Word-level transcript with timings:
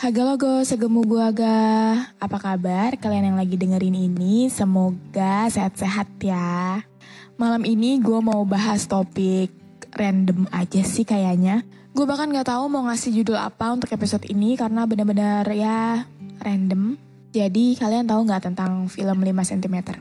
Haga 0.00 0.24
logo, 0.24 0.64
segemu 0.64 1.04
gua 1.04 1.28
ga. 1.28 1.92
Apa 2.16 2.40
kabar 2.40 2.96
kalian 2.96 3.28
yang 3.28 3.36
lagi 3.36 3.60
dengerin 3.60 3.92
ini? 3.92 4.48
Semoga 4.48 5.44
sehat-sehat 5.52 6.08
ya. 6.24 6.80
Malam 7.36 7.68
ini 7.68 8.00
gue 8.00 8.16
mau 8.24 8.40
bahas 8.48 8.88
topik 8.88 9.52
random 9.92 10.48
aja 10.56 10.80
sih 10.80 11.04
kayaknya. 11.04 11.68
Gue 11.92 12.08
bahkan 12.08 12.32
gak 12.32 12.48
tahu 12.48 12.72
mau 12.72 12.88
ngasih 12.88 13.12
judul 13.20 13.36
apa 13.36 13.76
untuk 13.76 13.92
episode 13.92 14.24
ini 14.24 14.56
karena 14.56 14.88
benar-benar 14.88 15.44
ya 15.52 16.08
random. 16.40 16.96
Jadi 17.36 17.76
kalian 17.76 18.08
tahu 18.08 18.24
nggak 18.24 18.48
tentang 18.48 18.88
film 18.88 19.20
5 19.20 19.52
cm? 19.52 20.00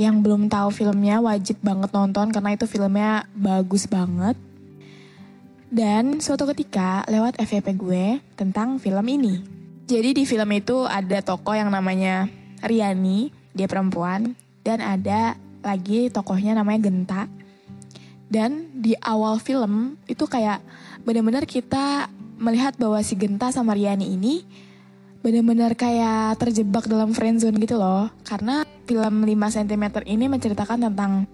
Yang 0.00 0.16
belum 0.24 0.48
tahu 0.48 0.72
filmnya 0.72 1.20
wajib 1.20 1.60
banget 1.60 1.92
nonton 1.92 2.32
karena 2.32 2.56
itu 2.56 2.64
filmnya 2.64 3.28
bagus 3.36 3.84
banget. 3.84 4.40
Dan 5.70 6.18
suatu 6.18 6.50
ketika 6.50 7.06
lewat 7.06 7.38
FYP 7.38 7.78
gue 7.78 8.18
tentang 8.34 8.82
film 8.82 9.06
ini. 9.06 9.38
Jadi 9.86 10.18
di 10.18 10.26
film 10.26 10.50
itu 10.50 10.82
ada 10.82 11.22
tokoh 11.22 11.54
yang 11.54 11.70
namanya 11.70 12.26
Riani, 12.58 13.30
dia 13.54 13.70
perempuan, 13.70 14.34
dan 14.66 14.82
ada 14.82 15.38
lagi 15.62 16.10
tokohnya 16.10 16.58
namanya 16.58 16.90
Genta. 16.90 17.22
Dan 18.26 18.82
di 18.82 18.98
awal 18.98 19.38
film 19.38 19.94
itu 20.10 20.26
kayak 20.26 20.58
benar-benar 21.06 21.46
kita 21.46 22.10
melihat 22.42 22.74
bahwa 22.74 22.98
si 23.06 23.14
Genta 23.14 23.54
sama 23.54 23.78
Riani 23.78 24.10
ini 24.10 24.42
benar-benar 25.22 25.78
kayak 25.78 26.40
terjebak 26.42 26.90
dalam 26.90 27.14
friendzone 27.14 27.62
gitu 27.62 27.78
loh. 27.78 28.10
Karena 28.26 28.66
film 28.90 29.22
5 29.22 29.54
cm 29.54 29.84
ini 30.02 30.26
menceritakan 30.26 30.90
tentang 30.90 31.30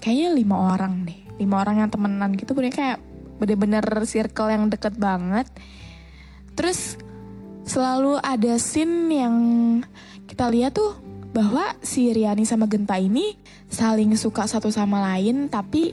kayaknya 0.00 0.32
lima 0.32 0.72
orang 0.72 1.04
deh. 1.04 1.20
Lima 1.36 1.60
orang 1.60 1.84
yang 1.84 1.90
temenan 1.92 2.32
gitu 2.32 2.56
bener 2.56 2.72
kayak 2.72 2.96
bener-bener 3.38 3.84
circle 4.06 4.50
yang 4.50 4.70
deket 4.70 4.94
banget. 4.98 5.46
Terus 6.54 6.98
selalu 7.64 8.20
ada 8.20 8.60
scene 8.60 9.10
yang 9.10 9.36
kita 10.28 10.48
lihat 10.52 10.76
tuh 10.76 10.94
bahwa 11.34 11.74
si 11.82 12.14
Riani 12.14 12.46
sama 12.46 12.70
Genta 12.70 12.94
ini 12.94 13.34
saling 13.66 14.14
suka 14.14 14.46
satu 14.46 14.70
sama 14.70 15.02
lain 15.02 15.50
tapi 15.50 15.90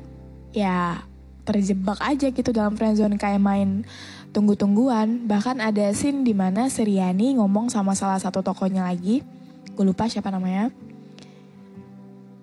ya 0.54 1.02
terjebak 1.42 1.98
aja 1.98 2.30
gitu 2.30 2.54
dalam 2.54 2.78
friendzone 2.78 3.18
kayak 3.18 3.42
main 3.42 3.84
tunggu-tungguan. 4.32 5.26
Bahkan 5.26 5.60
ada 5.60 5.90
scene 5.98 6.22
di 6.22 6.38
mana 6.38 6.70
si 6.70 6.86
Riani 6.86 7.36
ngomong 7.42 7.74
sama 7.74 7.98
salah 7.98 8.22
satu 8.22 8.46
tokonya 8.46 8.86
lagi. 8.86 9.26
Gue 9.74 9.86
lupa 9.88 10.06
siapa 10.06 10.30
namanya. 10.30 10.70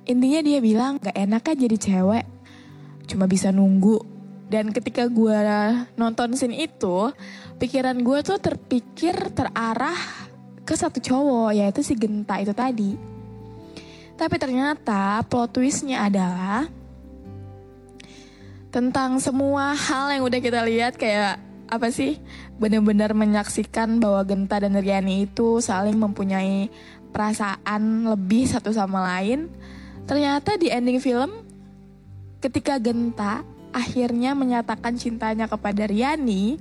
Intinya 0.09 0.41
dia 0.41 0.59
bilang 0.59 0.97
gak 0.99 1.17
enak 1.17 1.43
kan 1.45 1.57
jadi 1.57 1.77
cewek. 1.77 2.27
Cuma 3.09 3.29
bisa 3.29 3.53
nunggu. 3.53 4.18
Dan 4.49 4.73
ketika 4.73 5.05
gue 5.07 5.37
nonton 5.95 6.33
scene 6.33 6.57
itu, 6.65 7.13
pikiran 7.61 8.01
gue 8.01 8.19
tuh 8.25 8.41
terpikir 8.41 9.13
terarah 9.37 10.29
ke 10.65 10.73
satu 10.73 11.01
cowok, 11.01 11.53
yaitu 11.53 11.85
si 11.85 11.93
Genta 11.97 12.41
itu 12.41 12.57
tadi. 12.57 12.97
Tapi 14.17 14.37
ternyata 14.41 15.23
plot 15.29 15.61
twistnya 15.61 16.09
adalah 16.09 16.67
tentang 18.69 19.17
semua 19.21 19.73
hal 19.73 20.13
yang 20.13 20.29
udah 20.29 20.41
kita 20.45 20.61
lihat 20.65 21.01
kayak 21.01 21.41
apa 21.69 21.89
sih 21.93 22.17
benar-benar 22.57 23.13
menyaksikan 23.13 24.01
bahwa 24.01 24.25
Genta 24.25 24.61
dan 24.61 24.77
Riani 24.77 25.29
itu 25.29 25.61
saling 25.61 25.97
mempunyai 25.97 26.73
perasaan 27.13 28.09
lebih 28.09 28.49
satu 28.49 28.73
sama 28.73 29.05
lain. 29.05 29.53
Ternyata 30.09 30.57
di 30.57 30.73
ending 30.73 31.01
film 31.01 31.45
ketika 32.41 32.81
Genta 32.81 33.45
akhirnya 33.73 34.33
menyatakan 34.33 34.97
cintanya 34.97 35.47
kepada 35.47 35.89
Riani 35.89 36.59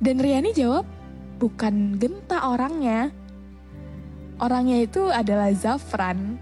dan 0.00 0.16
Riani 0.16 0.56
jawab 0.56 0.88
bukan 1.36 2.00
Genta 2.00 2.48
orangnya. 2.48 3.12
Orangnya 4.40 4.80
itu 4.80 5.12
adalah 5.12 5.52
Zafran. 5.52 6.40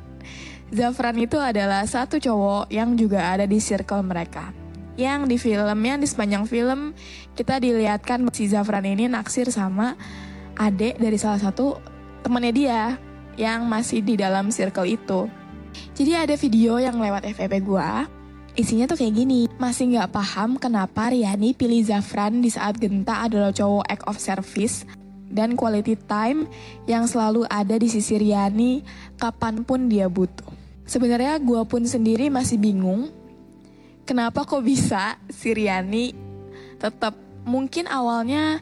Zafran 0.70 1.18
itu 1.18 1.34
adalah 1.42 1.82
satu 1.82 2.22
cowok 2.22 2.70
yang 2.70 2.94
juga 2.94 3.34
ada 3.34 3.50
di 3.50 3.58
circle 3.58 4.06
mereka. 4.06 4.54
Yang 4.94 5.20
di 5.26 5.36
filmnya, 5.38 5.94
di 5.98 6.06
sepanjang 6.06 6.46
film, 6.46 6.94
kita 7.34 7.58
dilihatkan 7.58 8.30
si 8.30 8.46
Zafran 8.46 8.86
ini 8.86 9.10
naksir 9.10 9.50
sama 9.50 9.98
adik 10.54 10.98
dari 10.98 11.18
salah 11.18 11.42
satu 11.42 11.78
temennya 12.22 12.52
dia 12.54 12.82
yang 13.38 13.66
masih 13.66 14.02
di 14.02 14.14
dalam 14.18 14.50
circle 14.54 14.86
itu. 14.86 15.26
Jadi 15.94 16.12
ada 16.14 16.34
video 16.34 16.78
yang 16.82 16.98
lewat 16.98 17.26
FVP 17.26 17.62
gua, 17.62 18.06
isinya 18.58 18.90
tuh 18.90 18.98
kayak 18.98 19.14
gini. 19.14 19.46
Masih 19.56 19.94
nggak 19.94 20.10
paham 20.10 20.58
kenapa 20.58 21.14
Riani 21.14 21.54
pilih 21.54 21.78
Zafran 21.86 22.42
di 22.42 22.50
saat 22.50 22.74
Genta 22.82 23.22
adalah 23.22 23.54
cowok 23.54 23.86
act 23.86 24.04
of 24.10 24.18
service 24.18 24.82
dan 25.30 25.54
quality 25.54 25.94
time 25.94 26.50
yang 26.90 27.06
selalu 27.06 27.46
ada 27.46 27.78
di 27.78 27.86
sisi 27.86 28.18
Riani 28.18 28.82
kapan 29.14 29.62
pun 29.62 29.86
dia 29.86 30.10
butuh. 30.10 30.50
Sebenarnya 30.88 31.38
gue 31.38 31.62
pun 31.70 31.86
sendiri 31.86 32.26
masih 32.32 32.58
bingung 32.58 33.14
kenapa 34.08 34.48
kok 34.48 34.64
bisa 34.64 35.20
si 35.30 35.52
Riani 35.52 36.16
tetap 36.80 37.12
mungkin 37.44 37.84
awalnya 37.86 38.58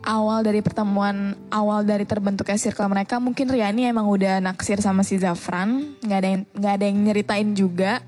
awal 0.00 0.40
dari 0.40 0.64
pertemuan 0.64 1.36
awal 1.52 1.84
dari 1.84 2.08
terbentuknya 2.08 2.56
circle 2.56 2.88
mereka 2.88 3.20
mungkin 3.20 3.52
Riani 3.52 3.84
emang 3.84 4.08
udah 4.08 4.40
naksir 4.40 4.80
sama 4.80 5.04
si 5.04 5.20
Zafran 5.20 6.00
nggak 6.00 6.18
ada 6.18 6.28
yang 6.32 6.42
nggak 6.48 6.72
ada 6.80 6.84
yang 6.88 6.98
nyeritain 7.04 7.52
juga 7.52 8.00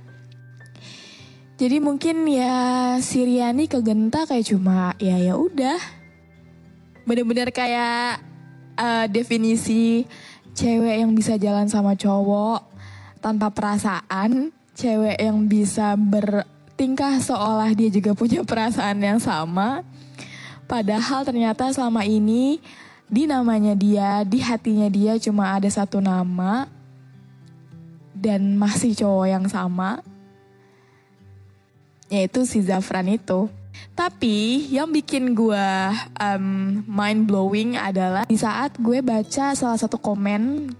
jadi 1.59 1.83
mungkin 1.83 2.23
ya 2.31 2.97
si 3.03 3.27
Riani 3.27 3.67
ke 3.67 3.83
Genta 3.83 4.25
kayak 4.31 4.47
cuma 4.47 4.95
ya 5.03 5.19
ya 5.19 5.35
udah 5.35 5.79
bener-bener 7.03 7.51
kayak 7.51 8.23
uh, 8.79 9.11
definisi 9.11 10.07
cewek 10.55 11.03
yang 11.03 11.11
bisa 11.19 11.35
jalan 11.35 11.67
sama 11.67 11.99
cowok 11.99 12.63
tanpa 13.19 13.51
perasaan, 13.51 14.55
cewek 14.75 15.19
yang 15.19 15.51
bisa 15.51 15.99
bertingkah 15.99 17.19
seolah 17.19 17.75
dia 17.75 17.91
juga 17.91 18.15
punya 18.15 18.47
perasaan 18.47 18.99
yang 19.03 19.19
sama. 19.19 19.83
Padahal 20.71 21.25
ternyata 21.27 21.71
selama 21.75 22.07
ini 22.07 22.63
di 23.09 23.25
namanya 23.25 23.73
dia, 23.75 24.23
di 24.23 24.39
hatinya 24.39 24.87
dia 24.87 25.17
cuma 25.19 25.57
ada 25.57 25.67
satu 25.67 25.99
nama 25.99 26.69
dan 28.15 28.55
masih 28.59 28.95
cowok 28.95 29.27
yang 29.27 29.47
sama. 29.47 30.03
Yaitu 32.09 32.45
si 32.49 32.65
Zafran 32.65 33.09
itu. 33.09 33.49
Tapi 33.95 34.69
yang 34.75 34.91
bikin 34.91 35.37
gue 35.39 35.69
um, 36.19 36.47
mind 36.87 37.31
blowing 37.31 37.79
adalah 37.79 38.27
di 38.27 38.35
saat 38.35 38.75
gue 38.81 38.99
baca 39.05 39.55
salah 39.55 39.79
satu 39.79 39.99
komen 40.01 40.73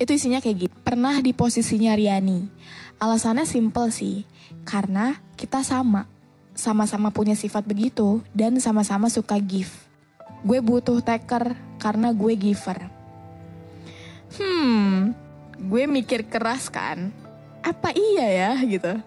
itu 0.00 0.16
isinya 0.16 0.40
kayak 0.40 0.56
gitu. 0.66 0.74
Pernah 0.80 1.20
di 1.20 1.36
posisinya 1.36 1.92
Riani. 1.92 2.48
Alasannya 2.96 3.44
simple 3.44 3.92
sih, 3.92 4.24
karena 4.64 5.20
kita 5.36 5.60
sama. 5.60 6.08
Sama-sama 6.56 7.12
punya 7.12 7.36
sifat 7.36 7.64
begitu 7.64 8.24
dan 8.32 8.56
sama-sama 8.60 9.12
suka 9.12 9.36
give. 9.38 9.70
Gue 10.40 10.64
butuh 10.64 11.04
taker 11.04 11.52
karena 11.76 12.16
gue 12.16 12.32
giver. 12.36 12.80
Hmm, 14.40 15.12
gue 15.56 15.84
mikir 15.84 16.28
keras 16.28 16.72
kan. 16.72 17.12
Apa 17.60 17.92
iya 17.92 18.26
ya 18.28 18.52
gitu. 18.64 19.00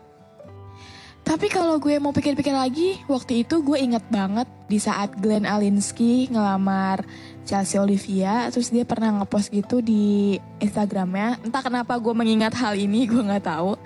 Tapi 1.24 1.48
kalau 1.48 1.80
gue 1.80 1.96
mau 2.04 2.12
pikir-pikir 2.12 2.52
lagi, 2.52 3.00
waktu 3.08 3.48
itu 3.48 3.64
gue 3.64 3.80
inget 3.80 4.04
banget 4.12 4.44
di 4.68 4.75
saat 4.75 5.16
Glenn 5.16 5.48
Alinsky 5.48 6.28
ngelamar 6.28 7.08
Chelsea 7.48 7.80
Olivia, 7.80 8.52
terus 8.52 8.68
dia 8.68 8.84
pernah 8.84 9.24
ngepost 9.24 9.48
gitu 9.48 9.80
di 9.80 10.36
Instagramnya. 10.60 11.40
Entah 11.40 11.64
kenapa 11.64 11.96
gue 11.96 12.12
mengingat 12.12 12.52
hal 12.60 12.75
ini, 12.75 13.08
gue 13.08 13.24
nggak 13.24 13.48
tahu. 13.48 13.80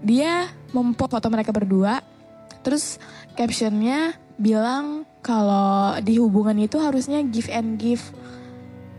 Dia 0.00 0.48
mempost 0.72 1.12
foto 1.12 1.28
mereka 1.28 1.52
berdua, 1.52 2.00
terus 2.64 2.96
captionnya 3.36 4.16
bilang 4.40 5.04
kalau 5.20 6.00
di 6.00 6.16
hubungan 6.16 6.56
itu 6.64 6.80
harusnya 6.80 7.20
give 7.28 7.52
and 7.52 7.76
give, 7.76 8.08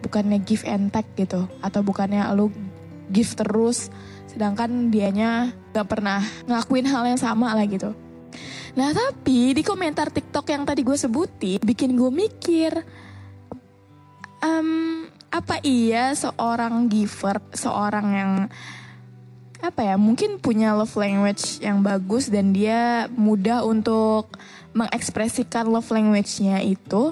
bukannya 0.05 0.37
give 0.45 0.61
and 0.69 0.93
take 0.93 1.09
gitu, 1.17 1.49
atau 1.65 1.81
bukannya 1.81 2.29
lu 2.37 2.53
give 3.09 3.33
terus 3.33 3.89
sedangkan 4.29 4.93
dianya 4.93 5.49
gak 5.73 5.89
pernah 5.89 6.21
ngelakuin 6.45 6.85
hal 6.85 7.03
yang 7.09 7.19
sama 7.19 7.51
lah 7.57 7.65
gitu. 7.65 7.91
Nah 8.77 8.93
tapi 8.93 9.57
di 9.57 9.65
komentar 9.65 10.13
TikTok 10.13 10.53
yang 10.53 10.63
tadi 10.63 10.85
gue 10.85 10.93
sebutin 10.93 11.59
bikin 11.65 11.97
gue 11.97 12.11
mikir, 12.13 12.71
um, 14.45 15.03
apa 15.33 15.61
iya 15.65 16.13
seorang 16.13 16.85
giver, 16.89 17.41
seorang 17.53 18.07
yang 18.13 18.31
apa 19.59 19.83
ya 19.83 19.95
mungkin 19.99 20.39
punya 20.39 20.71
love 20.71 20.95
language 20.95 21.59
yang 21.59 21.83
bagus 21.83 22.31
dan 22.31 22.55
dia 22.55 23.11
mudah 23.11 23.67
untuk 23.67 24.31
mengekspresikan 24.71 25.67
love 25.67 25.91
language-nya 25.91 26.63
itu 26.63 27.11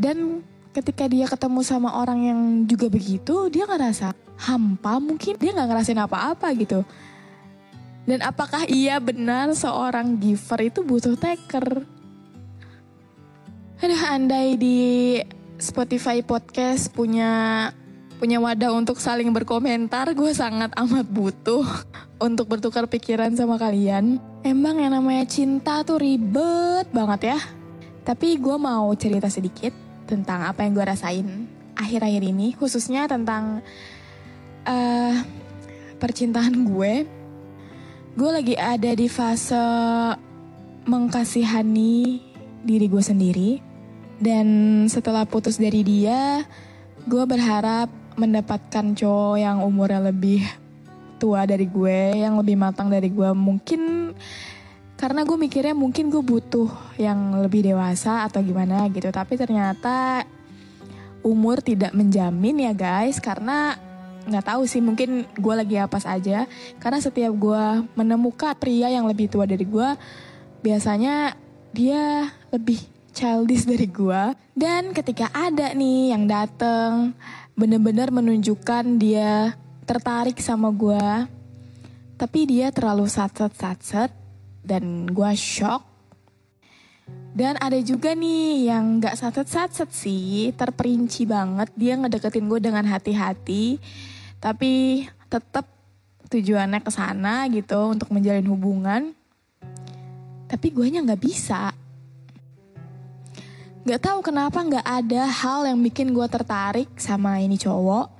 dan 0.00 0.40
ketika 0.70 1.10
dia 1.10 1.26
ketemu 1.26 1.60
sama 1.66 1.98
orang 1.98 2.18
yang 2.22 2.40
juga 2.66 2.86
begitu 2.86 3.50
dia 3.50 3.66
ngerasa 3.66 4.14
hampa 4.38 5.02
mungkin 5.02 5.34
dia 5.36 5.50
nggak 5.50 5.68
ngerasain 5.68 6.00
apa-apa 6.00 6.48
gitu. 6.56 6.86
Dan 8.08 8.24
apakah 8.24 8.64
iya 8.66 8.96
benar 8.98 9.52
seorang 9.52 10.16
giver 10.18 10.60
itu 10.66 10.80
butuh 10.82 11.14
taker? 11.14 11.84
Aduh, 13.80 14.02
andai 14.08 14.56
di 14.56 14.80
Spotify 15.60 16.24
podcast 16.24 16.90
punya 16.90 17.68
punya 18.20 18.36
wadah 18.36 18.76
untuk 18.76 19.00
saling 19.00 19.32
berkomentar, 19.32 20.12
gue 20.12 20.32
sangat 20.32 20.72
amat 20.76 21.06
butuh 21.08 21.64
untuk 22.26 22.48
bertukar 22.48 22.88
pikiran 22.88 23.32
sama 23.36 23.60
kalian. 23.60 24.20
Emang 24.40 24.80
yang 24.80 24.96
namanya 24.96 25.28
cinta 25.28 25.84
tuh 25.84 26.00
ribet 26.00 26.88
banget 26.92 27.36
ya. 27.36 27.38
Tapi 28.00 28.40
gue 28.40 28.56
mau 28.56 28.88
cerita 28.96 29.28
sedikit 29.28 29.89
tentang 30.10 30.42
apa 30.42 30.66
yang 30.66 30.74
gue 30.74 30.82
rasain 30.82 31.26
akhir-akhir 31.78 32.22
ini, 32.26 32.52
khususnya 32.58 33.06
tentang 33.06 33.62
uh, 34.66 35.14
percintaan 36.02 36.66
gue, 36.66 37.06
gue 38.18 38.30
lagi 38.30 38.58
ada 38.58 38.90
di 38.92 39.06
fase 39.06 39.54
mengkasihani 40.84 42.20
diri 42.66 42.86
gue 42.90 43.04
sendiri. 43.04 43.50
Dan 44.20 44.46
setelah 44.92 45.24
putus 45.24 45.56
dari 45.56 45.80
dia, 45.80 46.44
gue 47.08 47.24
berharap 47.24 47.88
mendapatkan 48.20 48.92
cowok 48.92 49.40
yang 49.40 49.64
umurnya 49.64 50.12
lebih 50.12 50.44
tua 51.16 51.48
dari 51.48 51.64
gue, 51.64 52.20
yang 52.20 52.36
lebih 52.36 52.60
matang 52.60 52.92
dari 52.92 53.08
gue. 53.08 53.32
Mungkin 53.32 54.12
karena 55.00 55.24
gue 55.24 55.32
mikirnya 55.32 55.72
mungkin 55.72 56.12
gue 56.12 56.20
butuh 56.20 56.68
yang 57.00 57.40
lebih 57.40 57.64
dewasa 57.64 58.28
atau 58.28 58.44
gimana 58.44 58.84
gitu. 58.92 59.08
Tapi 59.08 59.40
ternyata 59.40 60.28
umur 61.24 61.64
tidak 61.64 61.96
menjamin 61.96 62.68
ya 62.68 62.76
guys, 62.76 63.16
karena 63.16 63.80
nggak 64.28 64.44
tahu 64.44 64.68
sih 64.68 64.84
mungkin 64.84 65.24
gue 65.40 65.54
lagi 65.56 65.80
apes 65.80 66.04
aja. 66.04 66.44
Karena 66.76 67.00
setiap 67.00 67.32
gue 67.32 67.64
menemukan 67.96 68.52
pria 68.60 68.92
yang 68.92 69.08
lebih 69.08 69.32
tua 69.32 69.48
dari 69.48 69.64
gue 69.64 69.88
biasanya 70.60 71.32
dia 71.72 72.28
lebih 72.52 72.76
childish 73.16 73.64
dari 73.64 73.88
gue 73.88 74.22
dan 74.52 74.92
ketika 74.92 75.32
ada 75.32 75.72
nih 75.72 76.12
yang 76.14 76.28
dateng 76.28 77.16
bener-bener 77.56 78.12
menunjukkan 78.12 79.00
dia 79.00 79.56
tertarik 79.88 80.38
sama 80.38 80.70
gue 80.70 81.26
tapi 82.20 82.40
dia 82.44 82.68
terlalu 82.70 83.08
satset 83.08 83.50
satset 83.56 84.19
dan 84.64 85.08
gue 85.08 85.32
shock 85.36 85.90
dan 87.30 87.54
ada 87.62 87.78
juga 87.78 88.10
nih 88.10 88.66
yang 88.66 88.98
gak 88.98 89.14
satset-satset 89.14 89.90
sih, 89.94 90.50
terperinci 90.50 91.30
banget. 91.30 91.70
Dia 91.78 91.94
ngedeketin 91.94 92.50
gue 92.50 92.58
dengan 92.58 92.82
hati-hati, 92.82 93.78
tapi 94.42 95.06
tetap 95.30 95.62
tujuannya 96.26 96.82
ke 96.82 96.90
sana 96.90 97.46
gitu 97.46 97.78
untuk 97.94 98.10
menjalin 98.10 98.46
hubungan. 98.50 99.02
Tapi 100.50 100.66
gue 100.74 100.86
nya 100.90 101.06
nggak 101.06 101.22
bisa. 101.22 101.70
Gak 103.86 104.02
tahu 104.02 104.18
kenapa 104.26 104.58
nggak 104.58 104.86
ada 104.86 105.22
hal 105.30 105.70
yang 105.70 105.78
bikin 105.78 106.10
gue 106.10 106.26
tertarik 106.26 106.90
sama 106.98 107.38
ini 107.38 107.54
cowok. 107.54 108.10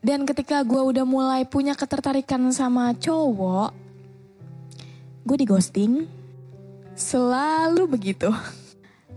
Dan 0.00 0.24
ketika 0.24 0.64
gue 0.64 0.80
udah 0.80 1.04
mulai 1.04 1.44
punya 1.44 1.76
ketertarikan 1.76 2.48
sama 2.48 2.96
cowok, 2.96 3.76
gue 5.30 5.38
di 5.38 5.46
ghosting 5.46 6.10
Selalu 6.98 7.86
begitu. 7.86 8.28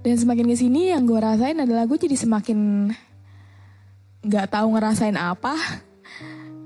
Dan 0.05 0.15
semakin 0.15 0.45
ke 0.47 0.55
sini 0.55 0.93
yang 0.93 1.03
gue 1.03 1.19
rasain 1.19 1.57
adalah 1.59 1.83
gue 1.83 1.99
jadi 1.99 2.15
semakin 2.15 2.91
nggak 4.23 4.47
tahu 4.55 4.77
ngerasain 4.77 5.19
apa. 5.19 5.51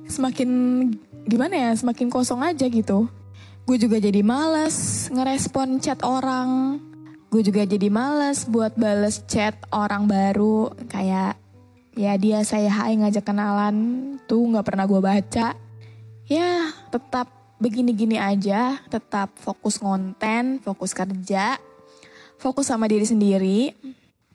Semakin 0.06 0.50
gimana 1.26 1.56
ya, 1.58 1.72
semakin 1.74 2.14
kosong 2.14 2.46
aja 2.46 2.70
gitu. 2.70 3.10
Gue 3.66 3.82
juga 3.82 3.98
jadi 3.98 4.22
males 4.22 5.10
ngerespon 5.10 5.82
chat 5.82 6.06
orang. 6.06 6.78
Gue 7.34 7.42
juga 7.42 7.66
jadi 7.66 7.90
males 7.90 8.46
buat 8.46 8.78
bales 8.78 9.26
chat 9.26 9.58
orang 9.74 10.06
baru. 10.06 10.70
Kayak 10.86 11.42
ya 11.98 12.14
dia 12.20 12.46
saya 12.46 12.70
hai 12.70 12.94
ngajak 12.94 13.26
kenalan 13.26 13.76
tuh 14.30 14.54
nggak 14.54 14.66
pernah 14.70 14.86
gue 14.86 15.02
baca. 15.02 15.58
Ya 16.30 16.52
tetap 16.94 17.37
begini-gini 17.57 18.21
aja, 18.21 18.77
tetap 18.89 19.33
fokus 19.38 19.81
konten, 19.81 20.62
fokus 20.62 20.94
kerja, 20.94 21.57
fokus 22.38 22.69
sama 22.69 22.86
diri 22.86 23.06
sendiri. 23.06 23.74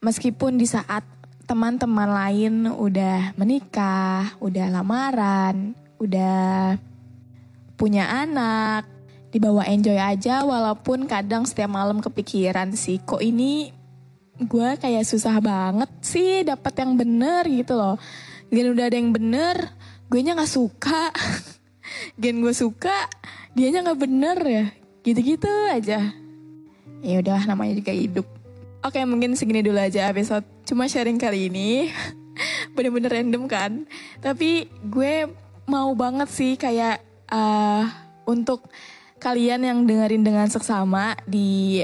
Meskipun 0.02 0.58
di 0.58 0.66
saat 0.66 1.06
teman-teman 1.46 2.10
lain 2.10 2.54
udah 2.70 3.34
menikah, 3.38 4.34
udah 4.42 4.66
lamaran, 4.70 5.78
udah 6.02 6.74
punya 7.78 8.10
anak, 8.10 8.86
dibawa 9.30 9.66
enjoy 9.70 9.96
aja 9.96 10.44
walaupun 10.44 11.06
kadang 11.06 11.48
setiap 11.48 11.72
malam 11.72 12.04
kepikiran 12.04 12.76
sih 12.76 13.00
kok 13.00 13.24
ini 13.24 13.72
gue 14.36 14.68
kayak 14.76 15.08
susah 15.08 15.40
banget 15.40 15.90
sih 16.04 16.42
dapat 16.42 16.74
yang 16.82 16.98
bener 16.98 17.46
gitu 17.46 17.78
loh. 17.78 17.96
Gak 18.52 18.68
udah 18.76 18.86
ada 18.90 18.96
yang 19.00 19.14
bener, 19.16 19.56
gue 20.12 20.20
nya 20.20 20.36
gak 20.36 20.50
suka. 20.50 21.08
gen 22.18 22.40
gue 22.40 22.54
suka 22.54 23.08
dianya 23.52 23.84
nggak 23.84 24.00
bener 24.00 24.38
ya. 24.42 24.64
Gitu-gitu 25.02 25.50
aja. 25.70 26.14
Ya 27.02 27.16
udah 27.18 27.40
namanya 27.50 27.78
juga 27.78 27.92
hidup. 27.92 28.26
Oke 28.82 29.02
mungkin 29.06 29.34
segini 29.34 29.62
dulu 29.62 29.78
aja 29.78 30.10
episode. 30.10 30.46
Cuma 30.66 30.86
sharing 30.86 31.18
kali 31.18 31.50
ini. 31.50 31.90
Bener-bener 32.74 33.10
random 33.10 33.44
kan? 33.50 33.84
Tapi 34.22 34.70
gue 34.86 35.28
mau 35.66 35.92
banget 35.94 36.28
sih 36.30 36.54
kayak 36.58 37.02
uh, 37.30 37.86
untuk 38.26 38.66
kalian 39.22 39.62
yang 39.62 39.78
dengerin 39.86 40.26
dengan 40.26 40.50
seksama 40.50 41.14
di 41.26 41.82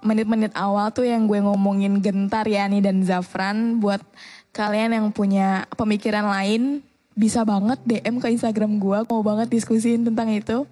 menit-menit 0.00 0.52
awal 0.56 0.92
tuh 0.92 1.04
yang 1.04 1.28
gue 1.28 1.40
ngomongin 1.40 2.00
gentar 2.00 2.44
Yani 2.48 2.80
dan 2.80 3.04
Zafran 3.04 3.80
buat 3.80 4.00
kalian 4.52 4.96
yang 4.96 5.06
punya 5.12 5.68
pemikiran 5.76 6.28
lain 6.28 6.84
bisa 7.20 7.44
banget 7.44 7.76
DM 7.84 8.16
ke 8.16 8.32
Instagram 8.32 8.80
gue, 8.80 8.98
mau 9.04 9.20
banget 9.20 9.52
diskusiin 9.52 10.08
tentang 10.08 10.32
itu. 10.32 10.64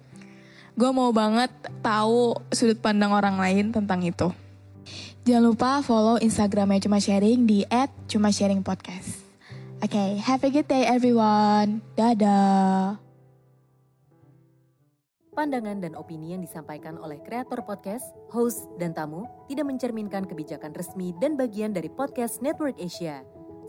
Gue 0.73 0.89
mau 0.89 1.13
banget 1.13 1.53
tahu 1.85 2.33
sudut 2.49 2.81
pandang 2.81 3.13
orang 3.13 3.37
lain 3.37 3.69
tentang 3.69 4.01
itu. 4.01 4.33
Jangan 5.29 5.45
lupa 5.45 5.85
follow 5.85 6.17
Instagramnya 6.17 6.89
Cuma 6.89 6.97
Sharing 6.97 7.45
di 7.45 7.61
@cuma_sharing_podcast. 8.09 9.29
Oke, 9.79 9.93
okay, 9.93 10.09
have 10.25 10.41
a 10.41 10.49
good 10.49 10.65
day 10.65 10.89
everyone. 10.89 11.85
Dadah. 11.93 12.97
Pandangan 15.37 15.79
dan 15.79 15.93
opini 15.95 16.35
yang 16.35 16.41
disampaikan 16.41 16.99
oleh 16.99 17.21
kreator 17.23 17.63
podcast, 17.63 18.03
host, 18.33 18.67
dan 18.75 18.91
tamu 18.91 19.23
tidak 19.47 19.69
mencerminkan 19.69 20.27
kebijakan 20.27 20.73
resmi 20.75 21.15
dan 21.21 21.39
bagian 21.39 21.71
dari 21.71 21.87
podcast 21.87 22.43
Network 22.43 22.75
Asia. 22.75 23.23